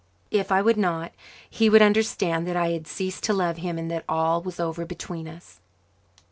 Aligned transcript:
If 0.31 0.51
I 0.51 0.63
would 0.63 0.77
not, 0.77 1.11
he 1.47 1.69
would 1.69 1.83
understand 1.83 2.47
that 2.47 2.55
I 2.57 2.69
had 2.71 2.87
ceased 2.87 3.23
to 3.25 3.33
love 3.33 3.57
him 3.57 3.77
and 3.77 3.91
that 3.91 4.03
all 4.09 4.41
was 4.41 4.59
over 4.59 4.83
between 4.83 5.27
us. 5.27 5.59